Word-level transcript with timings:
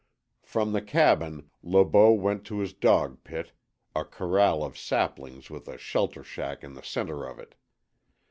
From 0.41 0.71
the 0.71 0.81
cabin 0.81 1.51
Le 1.61 1.85
Beau 1.85 2.11
went 2.13 2.43
to 2.45 2.57
his 2.57 2.73
dog 2.73 3.23
pit, 3.23 3.51
a 3.95 4.03
corral 4.03 4.63
of 4.63 4.75
saplings 4.75 5.51
with 5.51 5.67
a 5.67 5.77
shelter 5.77 6.23
shack 6.23 6.63
in 6.63 6.73
the 6.73 6.81
centre 6.81 7.23
of 7.23 7.37
it. 7.37 7.53